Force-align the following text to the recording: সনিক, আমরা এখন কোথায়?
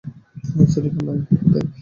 সনিক, 0.71 0.93
আমরা 0.99 1.11
এখন 1.15 1.35
কোথায়? 1.41 1.67